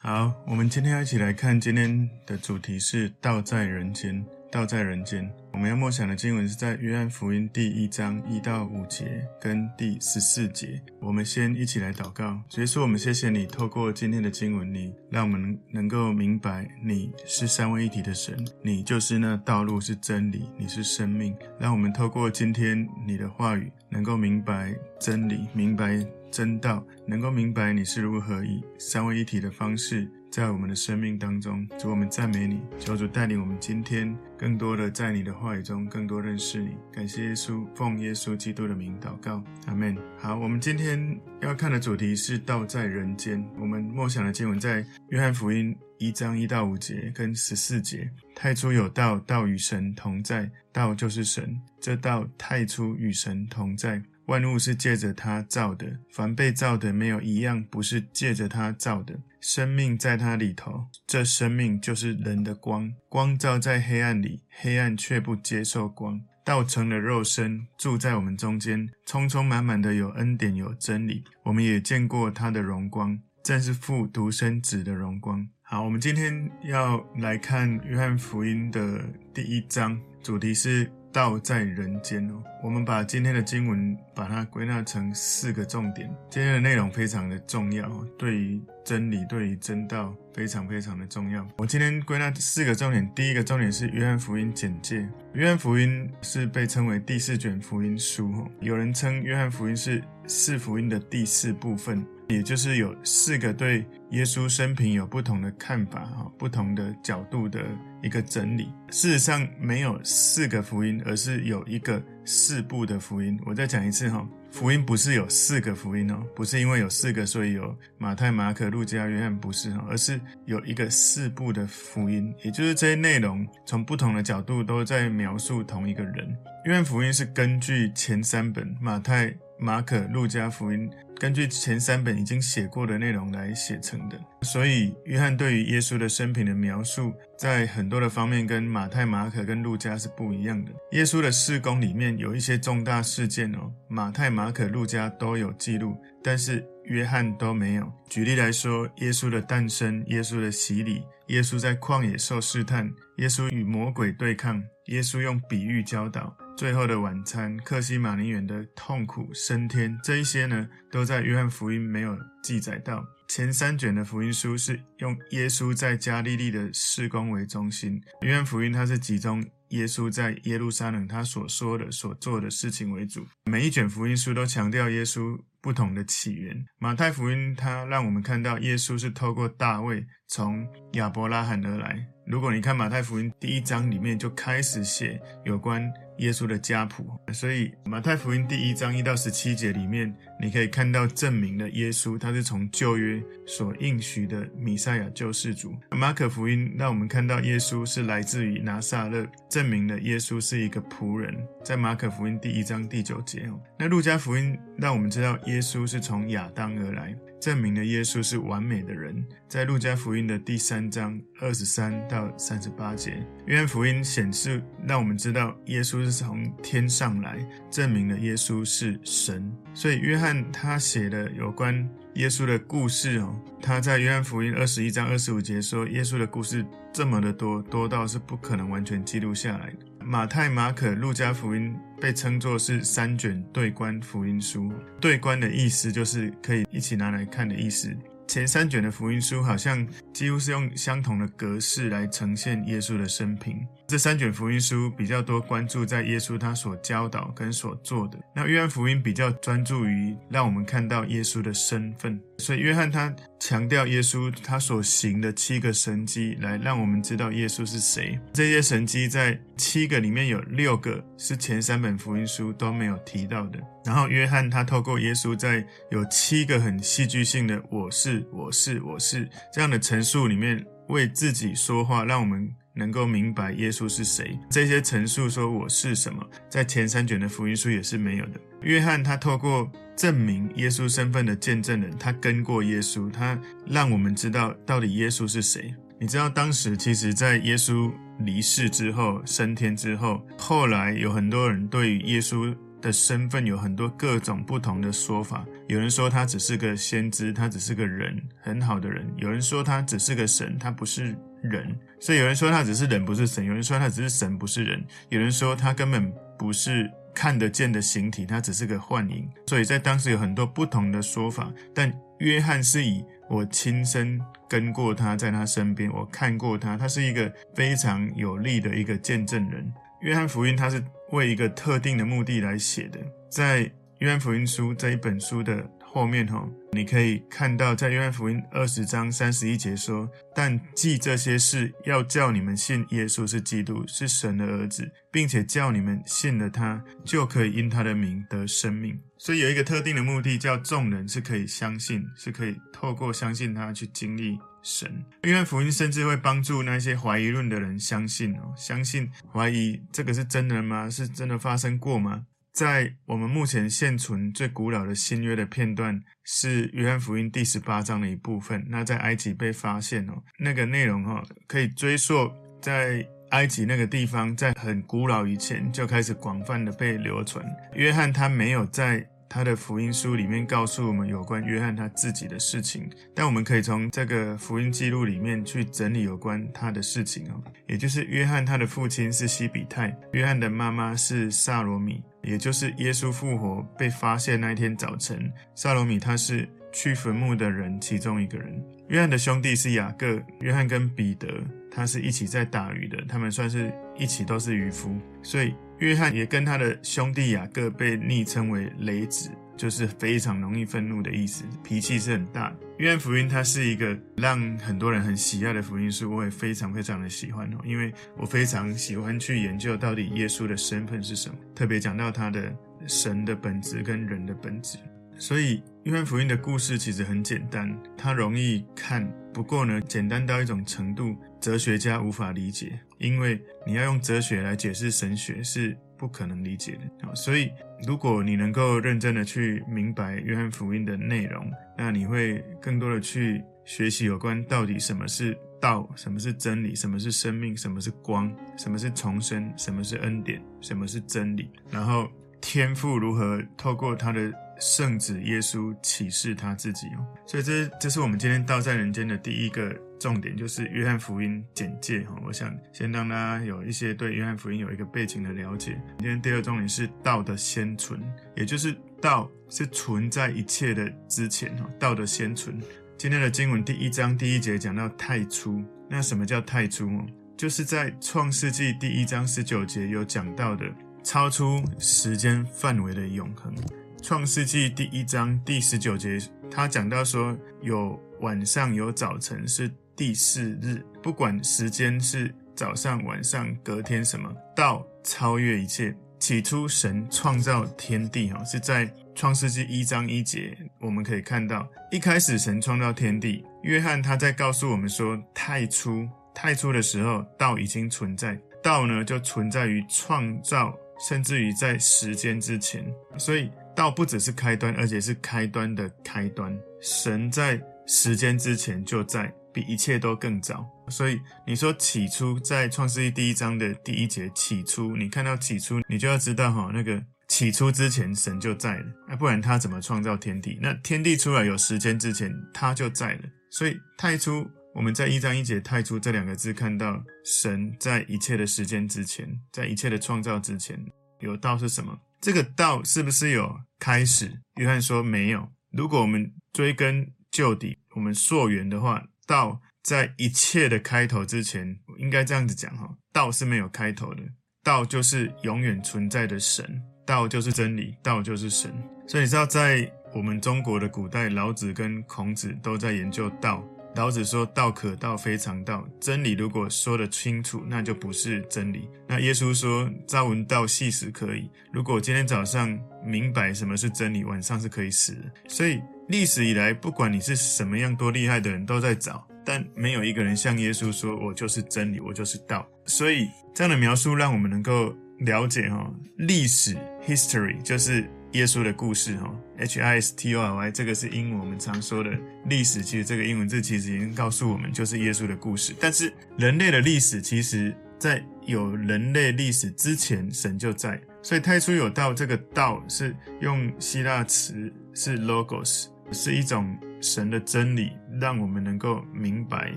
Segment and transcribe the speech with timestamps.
[0.00, 4.24] 好，我们今天要一起来看今天的主题是道在人间。
[4.50, 10.80] 道在人间，我们要默想的经文是在约翰福音第一章一到五节跟第十四节。
[11.00, 21.36] 我们先一起来祷告，所以说我们谢谢你，透过今天的经文，你让我们能够明白你是三位一体的神，你就是那道路是真理，你是生命。
[21.58, 30.10] 让我们透过今天你的话语，能够明白真理，明白真道，能够明白你是如何以三位一体的方式。
[30.30, 36.76] 在我们的生命当中，主，我们赞美你，求主带领我们今天更多的在你的话语中更多认识你。
[36.92, 39.96] 感谢耶稣，奉耶稣基督的名祷告，阿门。
[40.18, 43.42] 好，我们今天要看的主题是道在人间。
[43.58, 48.10] 我们默想的经文在约翰福音一章一到五节跟十四节。
[48.34, 51.58] 太初有道，道与神同在，道就是神。
[51.80, 54.02] 这道太初与神同在。
[54.28, 59.14] 万物是借着他造的，凡被造的没有一样不是借着他造的。
[59.40, 62.92] 生命在他里头，这生命就是人的光。
[63.08, 66.20] 光照在黑暗里，黑暗却不接受光。
[66.44, 71.24] 道成了肉身，住在我们中间，充充满满的有恩典有真理。
[71.44, 75.48] 我们也见过他的荣光，正是父独生子的荣光。
[75.62, 80.97] 好，我们今天要来看约翰福音的第一章，主题是。
[81.12, 86.08] 道在人间哦，我们把今天的经文把它归纳成四个重点。
[86.30, 87.88] 今天的内容非常的重要，
[88.18, 91.46] 对于真理、对于真道非常非常的重要。
[91.58, 95.08] 我今天归纳四个重点，第一个重点是约翰福音简介。
[95.32, 102.04] 约翰福音是被称为第四卷福音书，有人称约翰福音是四福音的第四部分。
[102.28, 107.64] 也就是有四个对耶稣生平有不同的看法，哈，不同的角度的
[108.02, 108.70] 一个整理。
[108.90, 113.38] 事实上，没有四个福音，而是有一个四部的福音。
[113.46, 126.36] 我再讲一次，哈，福音不是有四个福音哦，不是因为有四个，所以有马太、马可、路加、约翰，不是哈，而是有一个四部的福音，也就是这些内容从不同的角度都在描述同一个人。
[126.66, 130.90] 约翰福音是根据前三本马太、马可、路加福音。
[131.18, 140.70] 根据前三本已经写过的内容来写成的，所以约翰对于耶稣的生平的描述，在很多的方面跟马太、马可跟路加是不一样的。
[140.92, 147.92] 耶稣的事工里面有一些重大事件哦，马太、马可、路加都有记录，但是约翰都没有。
[148.08, 156.36] 举例来说，耶稣的诞生、耶稣的洗礼、耶稣在旷野受试探、耶稣与魔鬼对抗、耶稣用比喻教导。
[156.58, 163.00] 最后的晚餐，克西马尼园的痛苦升天，这一些呢，都在约翰福音没有记载到。
[163.28, 173.24] 前三卷的福音书是用耶稣在加利利的事工为中心，约翰福音它是集中耶稣在耶路撒冷他所说的、所做的事情为主。
[173.44, 176.56] 每一卷福音书都强调耶稣不同的起源。
[176.80, 182.06] 马太福音它让我们看到耶稣是透过大卫从亚伯拉罕而来。
[182.26, 185.90] 如果你看马太福音第一章里面就开始写有关。
[186.18, 195.72] 耶稣的家谱，所以马太福音第一章一到十七节里面，你可以看到证明了耶稣他是从旧约所应许的弥赛亚救世主。
[195.92, 201.32] 马可福音让我们看到耶稣是来自于拿撒勒，证明了耶稣是一个仆人，
[201.64, 203.48] 在马可福音第一章第九节。
[203.78, 207.14] 那路加福音让我们知道耶稣是从亚当而来。
[207.40, 217.38] 证明了耶稣是完美的人，在路加福音的第三章二十三到三十八节，约翰福音显示让我们知道耶稣是从天上来，
[217.70, 219.52] 证明了耶稣是神。
[219.72, 229.87] 所以约翰他写的有关耶稣的故事哦，他在约翰福音二十一章二十五节说，耶稣的故事这么的多，多到是不可能完全记录下来的。
[230.08, 234.72] 马太、马可、路加福音被称作是三卷对观福音书。
[234.98, 237.94] 对观的意思就是可以一起拿来看的意思。
[238.26, 243.60] 前三卷的福音书好像几乎是用相同的格式来呈现耶稣的生平。
[243.88, 252.20] 这三卷福音书比较多关注在耶稣他所教导跟所做的，那约翰福音比较专注于让我们看到耶稣的身份。
[252.36, 258.20] 所以约翰他强调耶稣他所行的七个神迹，来让我们知道耶稣是谁。
[258.30, 263.58] 这些神迹在七个里面有六个是前三本福音书都没有提到的。
[263.86, 272.54] 然后约翰他透过耶稣在有七个很戏剧性的“我是，我是，我是”这样的陈述里面为自己说话，让我们。
[272.78, 278.40] 能够明白耶稣是谁，这些陈述说我是什么，在前三卷的福音书也是没有的。
[278.62, 285.74] 约翰他透过证明耶稣身份的见证人，他跟过耶稣，他让我们知道到底耶稣是谁。
[286.00, 295.44] 你知道当时其实，在耶稣离世之后、升天之后，后来有很多人对于耶稣的身份有很多各种不同的说法。
[295.66, 301.78] 有人说他只是个先知，他只是个人，很好的人；有人说他只是个神，他不是人。
[302.00, 309.28] 所以有人说他只是人，不是神；有人说他只是神，不是人；有人说他根本不是看得见的形体，他只是个幻影。
[309.46, 319.72] 所以在当时有很多不同的说法，但约翰是以我亲身跟过他，在他身边，我看过他，他是一个非常有力的一个见证人。
[320.00, 323.00] 约翰福音，他是为一个特定的目的来写的。
[323.28, 344.38] 在约翰福音书这一本书的后面，哈，你可以看到，在约翰福音二十章三十一节说：“但记这些事，要叫你们信耶稣是基督，是神的儿子，并且叫你们信了他，就可以因他的名得生命。”所以有一个特定的目的，叫众人是可以相信，是可以透过相信他去经历。
[344.62, 350.88] 神，约翰福音甚至会帮助那些怀疑论的人相信哦，相信怀疑这个是真的吗？
[350.88, 352.24] 是真的发生过吗？
[352.58, 358.66] 在我们目前现存最古老的新约的片段是约翰福音第十八章的一部分。
[358.68, 362.28] 那在埃及被发现哦，那个内容哈可以追溯
[362.60, 367.46] 在埃及那个地方，在很古老以前就开始广泛的被流传。
[367.74, 369.08] 约翰他没有在。
[369.28, 388.64] 他的福音书里面告诉我们有关约翰他自己的事情，但我们可以从这个福音记录里面去整理有关他的事情哦，也就是约翰他的父亲是西比泰，约翰的妈妈是撒罗米，也就是耶稣复活被发现那一天早晨，撒罗米他是去坟墓的人其中一个人。
[388.88, 391.28] 约翰的兄弟是雅各，约翰跟彼得
[391.70, 395.54] 他是一起在打鱼的，他们算是一起都是渔夫，所以。
[395.78, 402.56] 约翰也跟他的兄弟雅各被昵称为雷子，就是非常容易愤怒的意思，脾气是很大的。
[402.78, 412.52] 约翰福音它是一个让很多人很喜爱的福音书，我也非常非常的喜欢哦，因为我非常喜欢去研究到底耶稣的身份是什么，特别讲到他的
[412.86, 414.78] 神的本质跟人的本质。
[415.20, 422.78] 所以约翰福音的故事其实很简单，它容易看，不过呢，简单到一种程度，哲学家无法理解。
[422.98, 427.50] 因为你要用哲学来解释神学是不可能理解的，所以
[427.86, 442.10] 如果你能够认真的去明白约翰福音的内容，那你会更多的去学习有关到底什么是道，什么是真理，什么是生命，什么是光，什么是重生，什么是恩典，什么是真理，然后
[442.40, 444.32] 天父如何透过他的。
[444.60, 452.14] 圣子耶稣启示他自己哦，所以这这是我们今天道在人间的第一个重点，就是约翰福音简介哈。
[452.24, 455.80] 我想先让大家有一些对约翰福音有一个背景的了解。
[455.98, 458.00] 今天第二重点是道的先存，
[458.36, 462.60] 也就是道是存在一切的之前哈，道的先存。
[462.96, 467.06] 今天的经文第一章第一节讲到太初，那什么叫太初哦？
[467.36, 470.64] 就是在创世纪第一章十九节有讲到的，
[471.04, 473.54] 超出时间范围的永恒。
[474.02, 476.18] 创世纪第一章第十九节，
[476.50, 480.82] 他讲到说，有晚上有早晨，是第四日。
[481.02, 485.94] 不管时间是早上、晚上、隔天什么，道超越一切。
[486.20, 493.44] 起初神创造天地，哈，是在创世纪一章一节，我们可以看到，一开始神创造天地。
[493.62, 500.76] 约翰他在告诉我们说，太初，太初的时候，道已经存在，道呢就存在于创造，
[501.08, 502.84] 甚至于在时间之前，
[503.18, 503.50] 所以。
[503.78, 506.52] 道不只是开端，而且是开端的开端。
[506.80, 510.64] 神在时间之前就在，比一切都更早。
[510.88, 520.58] 所以你说起初，在创世记第一章的第一节，起初，你看到起初，你就要知道哈，那个起初之前神就在了，那不然他怎么创造天地？
[520.62, 523.22] 那天地出来有时间之前，他就在了。
[523.50, 530.78] 所以太初，我们在一章一节太初这两个字看到神在一切的时间之前，在一切的创造之前，
[531.20, 531.98] 有道是什么？
[532.20, 534.40] 这个道是不是有开始？
[534.56, 535.48] 约翰说没有。
[535.72, 544.22] 如果我们追根究底，我们溯源的话，道在一切的开头之前，应该这样子讲哈，道是没有开头的，
[544.64, 548.72] 道就是永远存在的神，道就是真理，道就是神。
[549.06, 553.62] 所以你知道，在我们中国的古代，老子跟孔子都在研究道。
[553.98, 555.84] 老子说：“道可道，非常道。
[555.98, 565.24] 真理如果说得清楚，那就不是真理。”那耶稣说：“朝闻道，夕死可矣。”如果今天早上明白什么是真理，晚上是可以死的。
[565.48, 578.08] 所以历史以来，不管你是什么样多厉害的人，都在找，但没有一个人像耶稣说：“我就是真理，我就是道。”所以这样的描述，让我们能够了解哈，历史 （history） 就是。
[578.32, 582.10] 耶稣的故事，哈，H I S T O R Y，这个是英文我们常说的
[582.46, 582.82] 历史。
[582.82, 585.74] 其实这个英文字其实已经告诉我们，就是耶稣的故事。
[585.80, 591.00] 但是人类的历史，其实在有人类历史之前，神就在。
[591.22, 599.72] 所以太初有道，这个道是用希腊词是 logos，是一种神的真理，让我们能够明白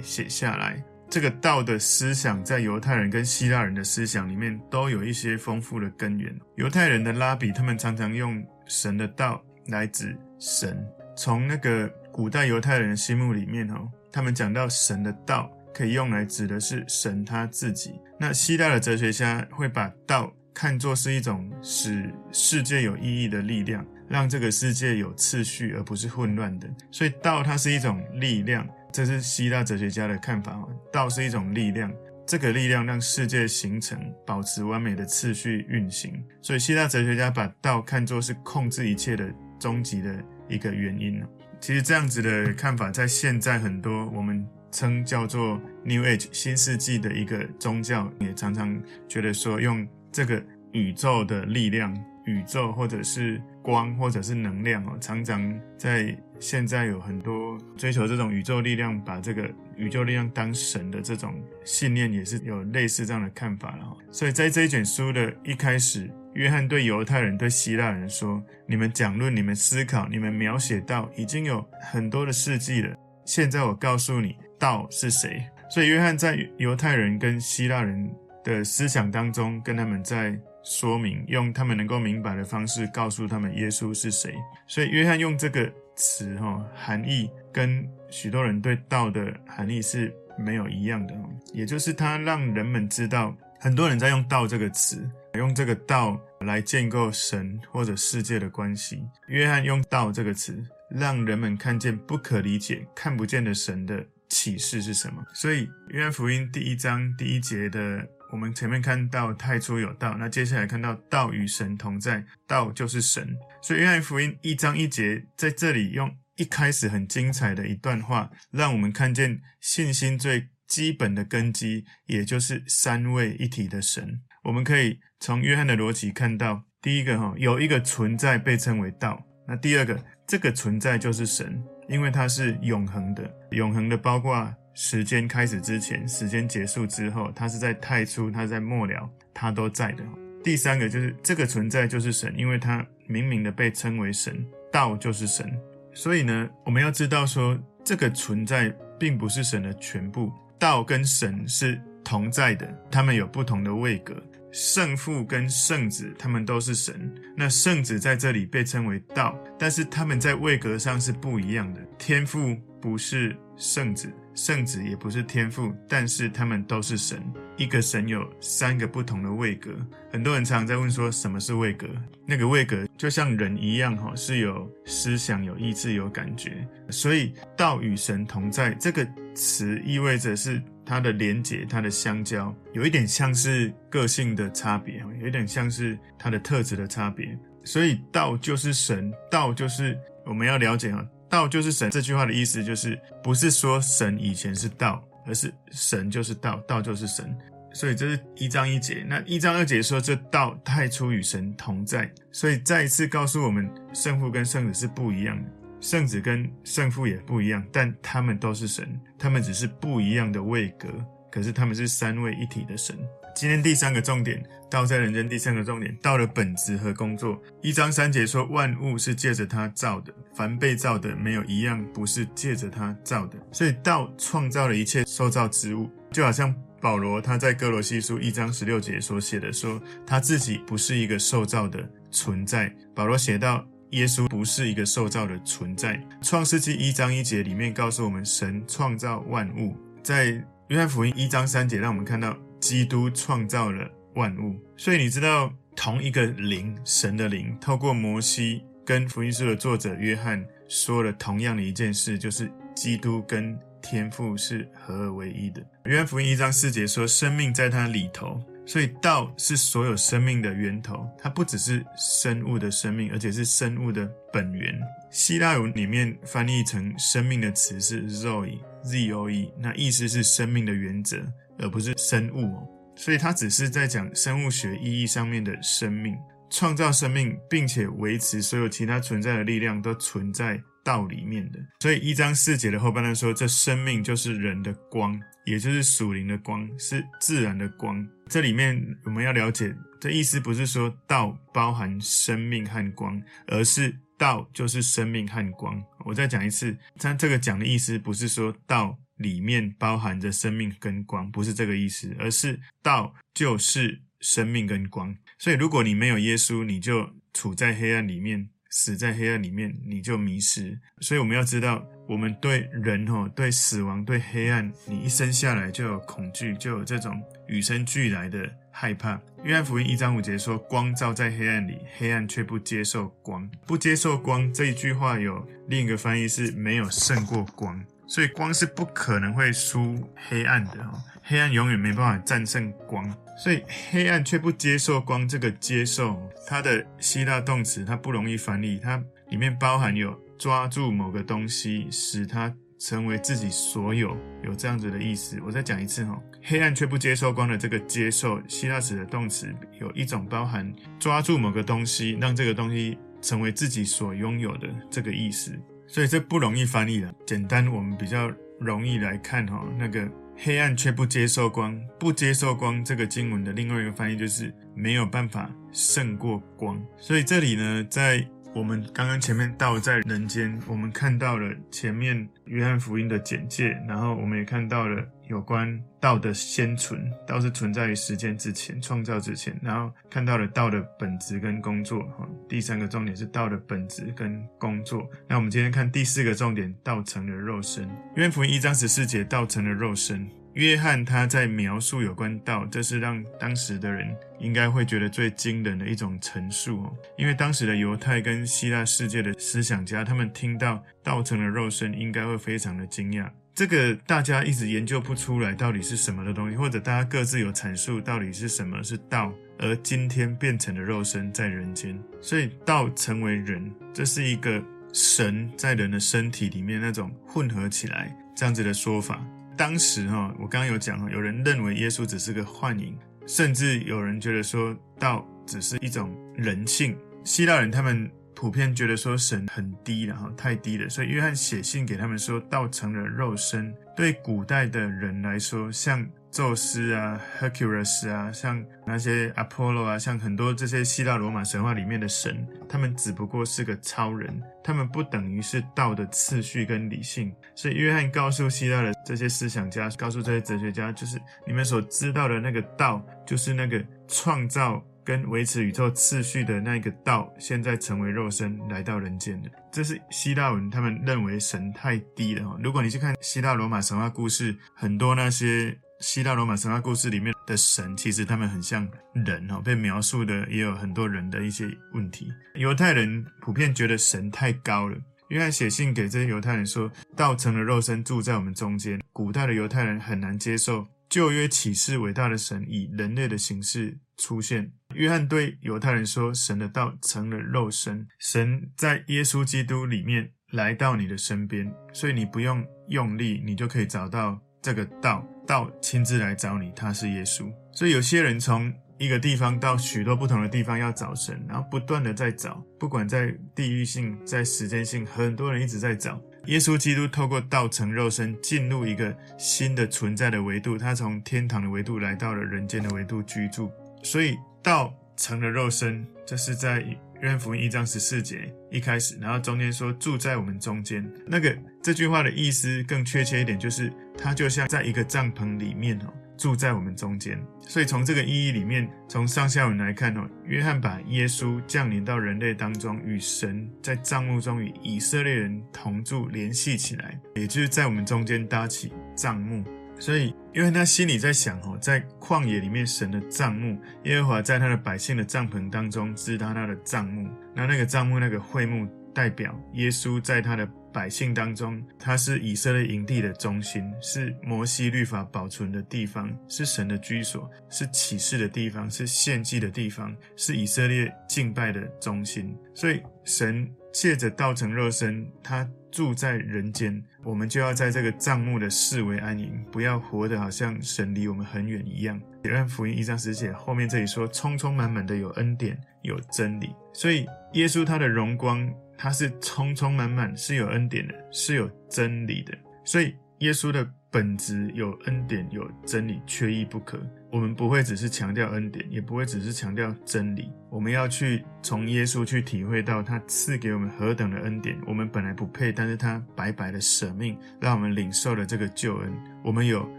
[0.03, 0.83] 写下来。
[1.11, 6.33] 这个道的思想，在犹太人跟希腊人的思想里面都有一些丰富的根源。
[6.55, 10.81] 犹太人的拉比，他们常常用神的道来指神。
[11.17, 17.91] 从那个古代犹太人的心目里面，哦，他们讲到神的道可以用来指的是神他自己。
[18.17, 26.69] 那希腊的哲学家会把道看作是一种使世界有意义的力量，让这个世界有次序而不是混乱的。
[26.89, 28.65] 所以道它是一种力量。
[28.91, 30.67] 这是希腊哲学家的看法。
[30.91, 31.91] 道是一种力量，
[32.25, 36.23] 这个力量让世界形成、保持完美的次序运行。
[36.41, 41.21] 所以，希腊哲学家把道看作是控制一切的终极的一个原因。
[41.59, 51.95] 其实，这样子的看法在现在很多我们称叫做 New Age 新世纪的一个宗教，也常常觉得说用这个宇宙的力量。
[52.27, 63.95] 宇宙或者是光或者是能量哦，常常在现在有很多追求这种宇宙力量，把这个宇宙力量当神的这种信念，也是有类似这样的看法了。
[64.11, 72.93] 所以在这一卷书的一开始，约翰对犹太人、对希腊人说：“你们讲论、你们思考、你们描写道，已经有很多的世纪了。
[73.23, 78.11] 现在我告诉你，道是谁？”所以约翰在犹太人跟希腊人
[78.43, 80.37] 的思想当中，跟他们在。
[80.63, 84.35] 说明用他们能够明白的方式告诉他们耶稣是谁，
[84.67, 85.67] 所以约翰用这个
[86.01, 91.13] 词哈，含义跟许多人对道的含义是没有一样的，
[91.53, 99.03] 也就是他让人们知道，很多人在用道这个词，用这个道来建构神或者世界的关系。
[99.27, 105.23] 约翰用道这个词，让人们看见不可理解、看不见的神的启示是什么。
[105.35, 108.03] 所以约翰福音第一章第一节的。
[108.31, 113.35] 我们前面看到太初有道，那接下来看到道与神同在，道就是神。
[113.61, 124.21] 所以约翰福音一章一节在这里用一开始很精彩的一段话，让我们看见信心最基本的根基，也就是三位一体的神。
[124.45, 134.55] 我们可以从约翰的逻辑看到，第一个哈，有一个存在被称为道，那第二个这个存在就是神，因为它是永恒的，永恒的包括。
[134.73, 140.03] 时间开始之前，时间结束之后，他是在太初，他在末了，他都在的。
[140.43, 145.51] 第三个就是这个存在就是神，因为他明明的被称为神，道就是神。
[145.93, 154.15] 所以呢，我们要知道说，这个存在并不是神的全部，道跟神是同在的，他们有不同的位格。
[154.51, 157.13] 圣父跟圣子，他们都是神。
[157.37, 161.81] 那圣子在这里被称为道，但是他们在位格上是不一样的。
[161.97, 164.11] 天父不是圣子。
[164.33, 167.21] 圣子也不是天父，但是他们都是神。
[167.57, 169.71] 一个神有三个不同的位格。
[170.09, 171.85] 很多人常常在问说，什么是位格？
[172.25, 176.65] 那个位格就像人一样，哈，是有思想、有意志、有感觉。
[176.89, 187.37] 所以道与神同在这个词意味着是它的连结、它的相交，有一点像是个性的差别，有一点像是它的特质的差别。
[187.65, 191.05] 所以道就是神，道就是我们要了解啊。
[191.31, 197.35] 道就是神，这句话的意思就是，不是说神以前是道，而是神就是道，道就是神。
[197.73, 199.05] 所以这是一章一节。
[199.07, 210.89] 那一章二节说，这道太初与神同在，所以再一次告诉我们，圣父跟圣子是不一样的，圣子跟圣父也不一样，但他们都是神，他们只是不一样的位格，
[211.31, 212.95] 可是他们是三位一体的神。
[213.33, 215.27] 今天第三个重点，道在人间。
[215.27, 217.41] 第三个重点，道的本质和工作。
[217.61, 223.37] 一章三节说，万物是借着他造的，凡被造的，没有一样不是借着他造的。
[223.53, 231.79] 所以道创造了一切受造之物，就好像保罗他在哥罗西书一章十六节所写的说，他自己不是一个受造的
[232.11, 232.75] 存在。
[232.93, 235.97] 保罗写到，耶稣不是一个受造的存在。
[236.21, 239.77] 创世纪一章一节里面告诉我们，神创造万物。
[240.03, 242.33] 在约翰福音一章三节，让我们看到。
[242.61, 255.61] 基督创造了万物，所以你知道，同一个灵，神的灵，透过摩西跟福音书的作者约翰说了同样的一件事，就是基督跟天父是合而为一的。
[255.85, 258.39] 约翰福音一章四节说，生命在他里头，
[258.71, 264.79] 所以道是所有生命的源头，它不只是生物的生命，而且是生物的本源。
[265.11, 271.17] 希腊文里面翻译成生命的词是 Zoe，Z-O-E，那意思是生命的原则。
[271.59, 276.15] 而不是生物哦，所以它只是在讲生物学意义上面的生命，
[276.49, 281.59] 创造生命，并且维持所有其他存在的力量都存在道里面的。
[281.79, 288.07] 所以一章四节的后半段说，这生命就是人的光，也就是属灵的光，是自然的光。
[288.27, 295.83] 这里面我们要了解，这意思不是说道包含生命和光，而是道就是生命和光。
[296.05, 305.15] 我再讲一次，它这个讲的意思不是说道里面包含着生命跟光，不是这个意思，而是道就是生命跟光。
[305.37, 308.49] 所以如果你没有耶稣，你就处在黑暗里面。
[308.71, 310.79] 死在黑暗里面，你就迷失。
[311.01, 319.19] 所以我们要知道，我们对人吼、对死亡、对黑暗，你一生下来就有恐惧，就有这种与生俱来的害怕。
[319.43, 323.49] 约翰福音一章五节说：“光照在黑暗里，黑暗却不接受光。
[323.65, 329.95] 不接受光这一句话有另一个翻译是没有胜过光，所以光是不可能会输
[330.27, 331.01] 黑暗的哈。
[331.23, 333.09] 黑暗永远没办法战胜光。”
[333.41, 345.39] 所以黑暗却不接受光，这个接受它的希腊动词，它不容易翻译，它里面包含有抓住某个东西，使它成为自己所有，有这样子的意思。
[345.45, 349.47] 我再讲一次哈，黑暗却不接受光的这个接受，希腊词的动词
[349.79, 355.57] 有一种包含抓住某个东西，让这个东西成为自己所拥有的这个意思。
[355.91, 360.09] 所以这不容易翻译的，简单我们比较容易来看哈，那个。
[360.43, 366.81] 黑暗却不接受光，不接受光这个经文的另外一个翻译就是没有办法胜过光。
[366.97, 382.03] 所以这里呢，在我们刚刚前面道在人间，我们看到了前面约翰福音的简介，然后我们也看到了有关道的先存，道是存在于时间之前，创造之前，然后看到了道的本质跟工作。
[382.17, 385.09] 哈，第三个重点是道的本质跟工作。
[385.29, 387.89] 那我们今天看第四个重点，道成了肉身。
[388.17, 390.29] 约翰福音一章十四节，道成了肉身。
[390.55, 396.93] 约翰他在描述有关道，这是让当时的人应该会觉得最惊人的一种陈述哦。
[397.17, 403.29] 因为当时的犹太跟希腊世界的思想家，他们听到道成了肉身，应该会非常的惊讶。
[403.61, 414.59] 这个大家一直研究不出来到底是什么的东西，或者大家各自有阐述到底是什么是道，而今天变成的肉身在人间，所以道成为人，这是一个
[414.93, 419.23] 神在人的身体里面那种混合起来这样子的说法。
[419.55, 422.97] 当时哈，我刚刚有讲哈，有人认为耶稣只是个幻影，
[423.27, 426.97] 甚至有人觉得说道只是一种人性。
[427.23, 428.09] 希腊人他们
[428.41, 433.71] 普遍觉得说神很低了哈，太低了，所以约翰写信给他们说道成了肉身。
[433.95, 436.03] 对古代的人来说，像。
[436.31, 447.35] 宙斯啊，Hercules 啊，像那些 Apollo 啊，像很多这些希腊罗马神话里面的神，他们只不过是个超人，他们不等于是道的次序跟理性。
[447.53, 459.49] 所以约翰告诉希腊的这些思想家，告诉这些哲学家，就是你们所知道的那个道，就是那个创造跟维持宇宙次序的那个道，现在成为肉身来到人间的。
[459.71, 462.57] 这是希腊文他们认为神太低了哈。
[462.63, 465.77] 如果你去看希腊罗马神话故事，很多那些。
[466.01, 472.33] 希腊罗马神话故事里面的神，其实他们很像人哈，被描述的也有很多人的一些问题。
[472.55, 474.97] 犹太人普遍觉得神太高了。
[475.27, 478.99] 约翰写信给这些犹太人说，道成了肉身住在我们中间。
[479.13, 484.71] 古代的犹太人很难接受旧约启示伟大的神以人类的形式出现。
[484.93, 494.39] 约翰对犹太人说，神的道成了肉身，神在耶稣基督里面来到你的身边，所以你不用用力，你就可以找到。
[494.63, 497.51] 这个道，道亲自来找你，他是耶稣。
[497.73, 506.21] 所以有些人从一个地方到许多不同的地方要找神，然后不断的在找，不管在地域性、在时间性，很多人一直在找。
[506.45, 513.71] 耶稣基督透过道成肉身，进入一个新的存在的维度，他从天堂的维度来到了人间的维度居住。
[514.03, 516.85] 所以道成了肉身，这是在。
[517.21, 521.07] 约翰福音一章十四节一开始，然后中间说住在我们中间。
[521.27, 527.39] 那个这句话的意思更确切一点，就是他就像在一个帐篷里面哦，住在我们中间。
[527.59, 539.63] 所以从这个意义里面，从上下文来看哦，约翰把耶稣降临到人类当中，与神在帐幕中与以色列人同住联系起来，也就是在我们中间搭起帐幕。
[540.01, 547.29] 所以，因为他心里在想哦，在旷野里面，神的帐幕，耶和华在他的百姓的帐篷当中支搭他的帐幕。
[547.53, 562.57] 那那个帐幕，那个会幕，代表耶稣在他的百姓当中，他是以色列营地的中心，是摩西律法保存的地方，是神的居所，是启示的地方，是献祭的地方，是以色列敬拜的中心。
[562.73, 565.69] 所以，神借着道成肉身，他。
[565.91, 572.17] 住在人间，我们就要在这个帐幕的四围安营，不要活得好像神离我们很远一样。
[572.43, 583.85] 约翰福音一章十节后面这里说，充充满满的有恩典有真理，所以耶稣他的荣光，他是充充满满，是有恩典的，是有真理的，所以耶稣的。
[584.13, 586.99] 本质有恩典，有真理，缺一不可。
[587.31, 590.51] 我们不会只是强调恩典，也不会只是强调真理。
[590.69, 594.77] 我们要去从耶稣去体会到他赐给我们何等的恩典。
[594.85, 599.13] 我们本来不配，但是他白白的舍命，让我们领受了这个救恩。
[599.43, 599.89] 我们有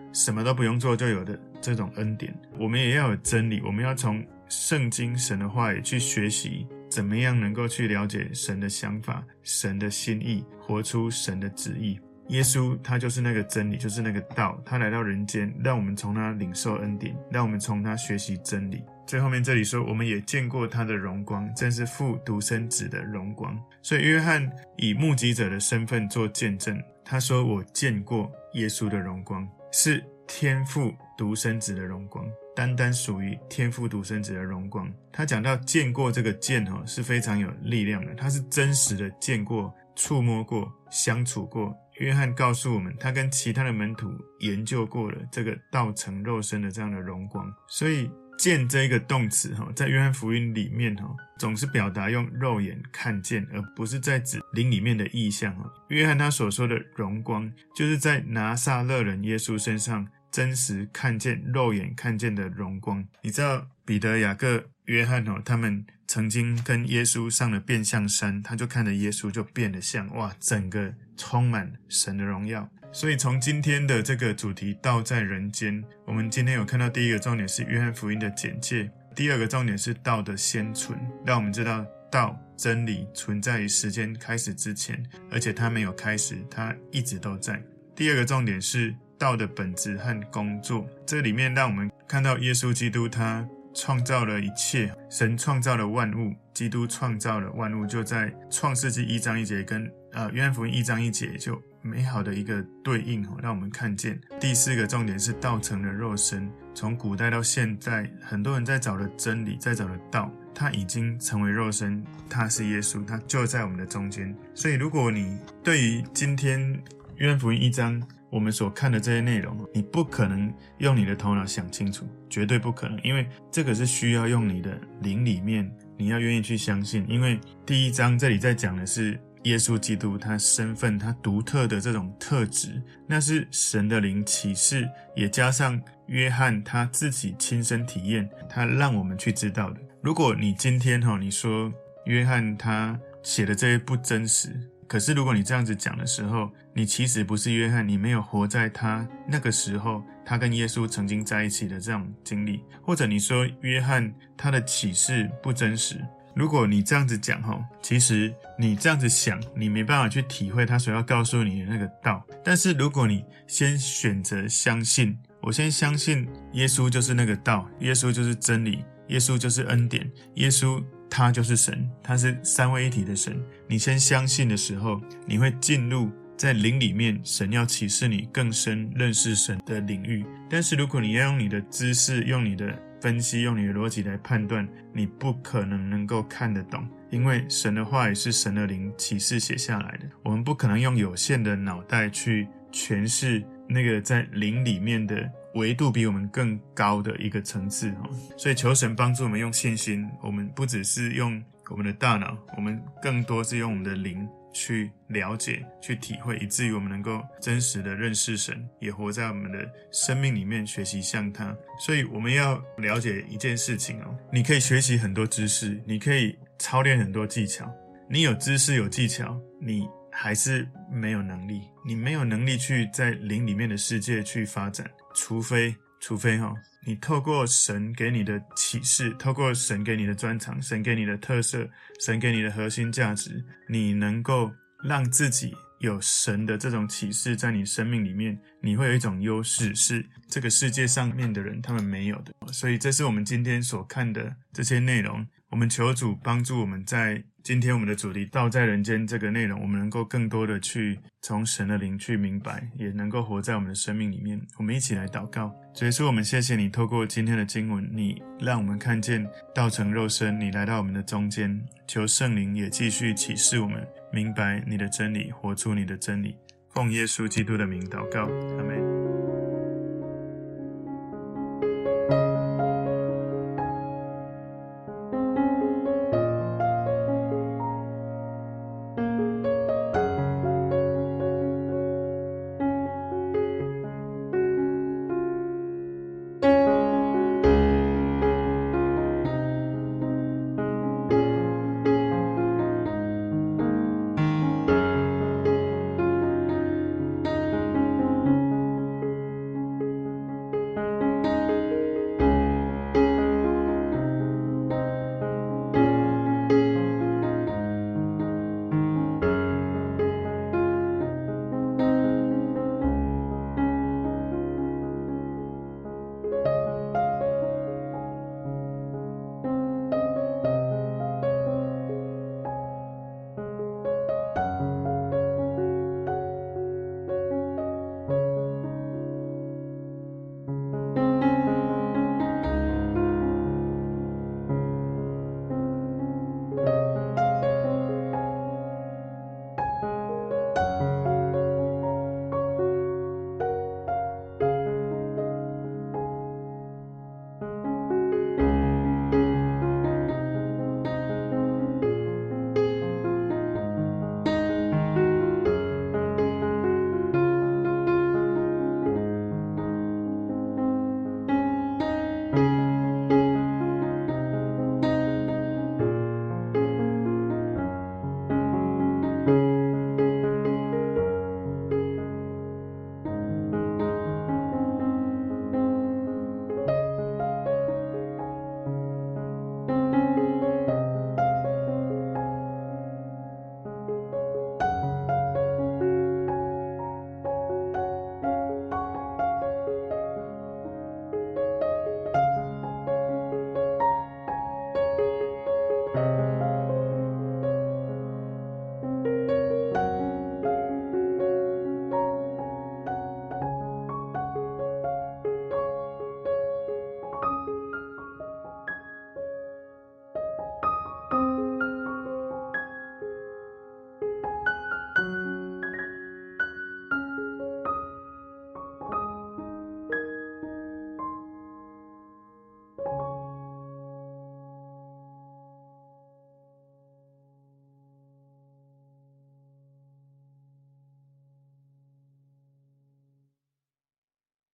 [0.12, 2.38] 什么都不用做就有的这种恩典。
[2.58, 11.98] 我们也要有真理，我们要从圣经神的话语去学习，怎么样能够去了解神的想法、神的心意，活出神的旨意。
[12.32, 14.58] 耶稣他就是那个真理，就是那个道。
[14.64, 18.82] 他来到人间，让我们从他领受恩典，让我们从他学习真理。
[19.06, 23.58] 最后面这里说，我们也见过他的荣光，正是父独生子的荣光。
[23.82, 32.24] 所以约翰以目击者的身份做见证，他说：“我见过耶稣的荣光，是天父独生子的荣光，
[32.56, 41.76] 单单属于天父独生子的荣光。”他讲到见过这个见哦，是非常有力量的，他是真实的见过、触摸过、相处过。
[42.02, 55.72] 约翰告诉我们，他跟其他的门徒研究过了这个道成肉身的这样的荣光，所以“见”这一个动词哈，在约翰福音里面哈，总是表达用肉眼看见，而不是在指灵里面的意象哈。
[55.90, 63.06] 约翰他所说的荣光，就是在拿撒勒人耶稣身上真实看见、肉眼看见的荣光。
[63.22, 65.86] 你知道彼得、雅各、约翰哦，他们。
[66.08, 72.68] 曾经跟耶稣上了变相山，他就看着耶稣就变得像哇，整个充满神的荣耀。
[72.92, 87.62] 所以从今天的这个主题“道在人间”，我们今天有看到第一个重点是约翰福音的简介，第二个重点是道的先存，让我们知道道真理存在于时间开始之前，而且它没有开始，它一直都在。
[87.96, 93.48] 第二个重点是道的本质和工作，这里面让我们看到耶稣基督他。
[93.74, 104.20] 创造了一切，神创造了万物，基督创造了万物，就在创世纪一章一节跟呃约翰福音一章一节就美好的一个对应哦，让我们看见。
[104.38, 114.34] 第四个重点是道成了肉身，从古代到现在，很多人在找的真理，在找的道，他已经成为肉身，他是耶稣，他就在我们的中间。
[114.54, 116.80] 所以，如果你对于今天
[117.16, 127.04] 约翰福音一章，我们所看的这些内容，你不可能用你的头脑想清楚，绝对不可能，因为这个是需要用你的灵里面，你要愿意去相信。
[127.08, 139.80] 因为第一章这里在讲的是耶稣基督他身份，他独特的这种特质，那是神的灵启示，也加上约翰他自己亲身体验，他让我们去知道的。
[140.00, 141.72] 如果你今天哈，你说
[142.06, 144.48] 约翰他写的这些不真实。
[144.88, 155.96] 可是，如果你这样子讲的时候，你其实不是约翰，你没有活在他那个时候，他跟耶稣曾经在一起的这种经历，或者你说约翰他的启示不真实，
[156.34, 162.24] 如果你这样子讲哈，其实你这样子想，你没办法去体会他所要告诉你的那个道。
[162.44, 170.82] 但是，如果你先选择相信，我先相信耶稣就是那个道，耶稣就是真理，耶稣就是恩典，耶稣。
[171.14, 173.38] 他就是神，他是三位一体的神。
[173.68, 180.24] 你先相信的时候，你会进入在灵里面，神要启示你更深认识神的领域。
[180.48, 190.08] 但是如果你要用你的知识、用你的分析、用你的逻辑来判断，你不可能能够看得懂，因为神的话也是神的灵启示写下来的。
[190.22, 195.28] 我们不可能用有限的脑袋去诠释那个在灵里面的。
[195.54, 211.56] 维度比我们更高的一个层次哈，所以求神帮助我们用信心，我们不只是用我们的大脑，我们更多是用我们的灵去了解、去体会，以至于我们能够真实的认识神，也活在我们的生命里面，学习像他。
[211.78, 217.68] 所以我们要了解一件事情哦，你可以学习很多知识，你可以操练很多技巧，
[218.08, 224.88] 你有知识有技巧，你还是没有能力，你没有能力去在灵里面的世界去发展。
[225.14, 231.68] 除非，除非哈，你透过神给你的启示，透过神给你的专长，神给你的特色，
[232.00, 234.50] 神给你的核心价值，你能够
[234.82, 242.32] 让自己有神的这种启示在你生命里面，你会有一种优势，是这个世界上面的人他们没有的。
[242.52, 245.24] 所以，这是我们今天所看的这些内容。
[245.52, 247.22] 我们求主帮助我们在。
[247.42, 254.40] 今天我们的主题“道在人间”这个内容，我们能够更多的去从神的灵去明白，也能够活在我们的生命里面。
[254.56, 261.60] 我们一起来祷告，主耶稣，我们谢谢你透过今天的经文，你让我们看见道成肉身，你来到我们的中间。
[261.86, 266.36] 求圣灵也继续启示我们，明白你的真理，活出你的真理。
[266.70, 268.22] 奉耶稣基督的名祷告，
[268.56, 269.21] 阿门。